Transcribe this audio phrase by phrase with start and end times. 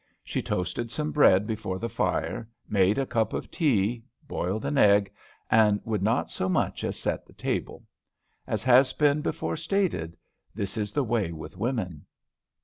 [0.23, 5.11] She toasted some bread before the fire, made a cup of tea, boiled an egg,
[5.47, 7.83] and would not so much as set the table.
[8.47, 10.17] As has been before stated,
[10.55, 12.07] this is the way with women.